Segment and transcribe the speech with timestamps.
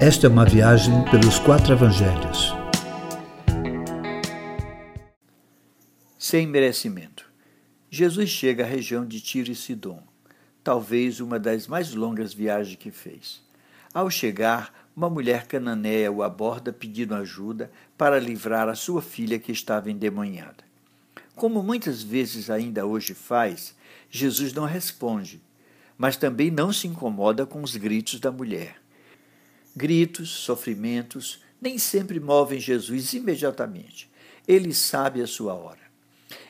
[0.00, 2.54] Esta é uma viagem pelos quatro evangelhos.
[6.16, 7.28] Sem merecimento.
[7.90, 10.00] Jesus chega à região de Tiro e Sidom,
[10.62, 13.42] talvez uma das mais longas viagens que fez.
[13.92, 19.50] Ao chegar, uma mulher cananeia o aborda pedindo ajuda para livrar a sua filha que
[19.50, 20.62] estava endemoniada.
[21.34, 23.74] Como muitas vezes ainda hoje faz,
[24.08, 25.42] Jesus não responde,
[25.96, 28.76] mas também não se incomoda com os gritos da mulher.
[29.78, 34.10] Gritos, sofrimentos, nem sempre movem Jesus imediatamente.
[34.46, 35.78] Ele sabe a sua hora.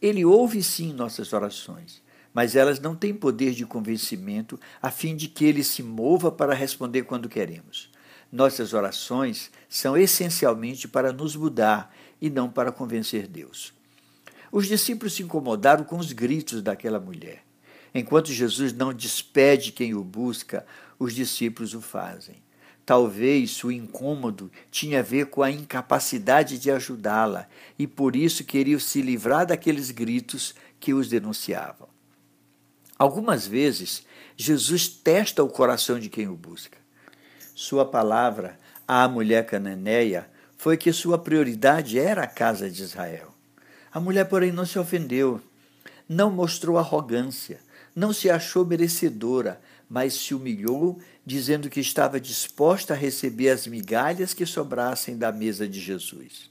[0.00, 2.00] Ele ouve sim nossas orações,
[2.32, 6.54] mas elas não têm poder de convencimento a fim de que ele se mova para
[6.54, 7.90] responder quando queremos.
[8.32, 13.74] Nossas orações são essencialmente para nos mudar e não para convencer Deus.
[14.50, 17.44] Os discípulos se incomodaram com os gritos daquela mulher.
[17.94, 20.64] Enquanto Jesus não despede quem o busca,
[20.98, 22.36] os discípulos o fazem.
[22.90, 27.46] Talvez o incômodo tinha a ver com a incapacidade de ajudá-la
[27.78, 31.86] e por isso queriam se livrar daqueles gritos que os denunciavam.
[32.98, 34.04] Algumas vezes,
[34.36, 36.78] Jesus testa o coração de quem o busca.
[37.54, 43.32] Sua palavra à mulher cananeia foi que sua prioridade era a casa de Israel.
[43.92, 45.40] A mulher, porém, não se ofendeu,
[46.08, 47.60] não mostrou arrogância,
[47.94, 54.32] não se achou merecedora, mas se humilhou, dizendo que estava disposta a receber as migalhas
[54.32, 56.48] que sobrassem da mesa de Jesus.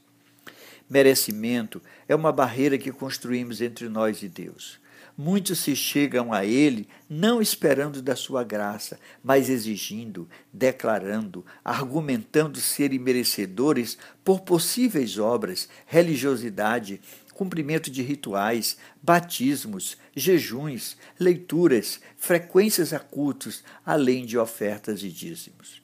[0.88, 4.78] Merecimento é uma barreira que construímos entre nós e Deus.
[5.16, 12.98] Muitos se chegam a Ele não esperando da sua graça, mas exigindo, declarando, argumentando serem
[12.98, 17.00] merecedores por possíveis obras, religiosidade,
[17.40, 25.80] cumprimento de rituais, batismos, jejuns, leituras, frequências a cultos, além de ofertas e dízimos.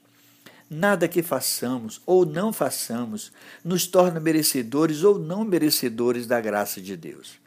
[0.68, 3.32] Nada que façamos ou não façamos
[3.64, 7.38] nos torna merecedores ou não merecedores da graça de Deus.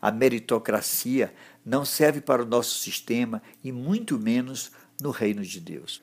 [0.00, 1.32] A meritocracia
[1.64, 6.02] não serve para o nosso sistema e muito menos no reino de Deus.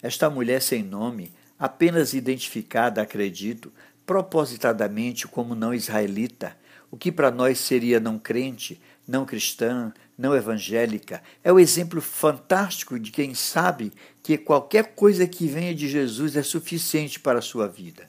[0.00, 3.72] Esta mulher sem nome, apenas identificada, acredito,
[4.06, 6.56] propositadamente como não israelita,
[6.92, 13.00] o que para nós seria não crente, não cristã, não evangélica, é o exemplo fantástico
[13.00, 13.90] de quem sabe
[14.22, 18.06] que qualquer coisa que venha de Jesus é suficiente para a sua vida.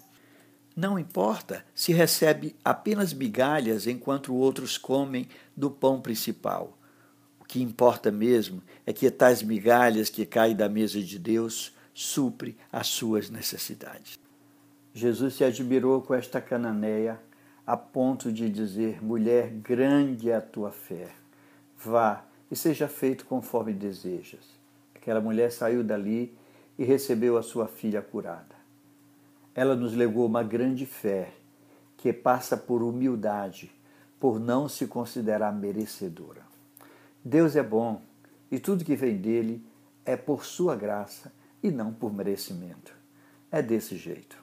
[0.75, 6.77] Não importa se recebe apenas migalhas enquanto outros comem do pão principal.
[7.39, 12.57] O que importa mesmo é que tais migalhas que caem da mesa de Deus supre
[12.69, 14.19] as suas necessidades.
[14.93, 17.17] Jesus se admirou com esta cananeia
[17.65, 21.09] a ponto de dizer: Mulher, grande é a tua fé.
[21.77, 24.45] Vá e seja feito conforme desejas.
[24.95, 26.37] Aquela mulher saiu dali
[26.77, 28.55] e recebeu a sua filha curada.
[29.55, 31.33] Ela nos legou uma grande fé
[31.97, 33.71] que passa por humildade,
[34.19, 36.41] por não se considerar merecedora.
[37.23, 38.01] Deus é bom
[38.51, 39.63] e tudo que vem dele
[40.05, 41.31] é por sua graça
[41.61, 42.93] e não por merecimento.
[43.51, 44.42] É desse jeito.